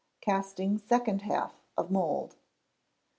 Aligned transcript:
Casting 0.19 0.79
Second 0.79 1.21
Half 1.21 1.53
of 1.77 1.91
Mould. 1.91 2.35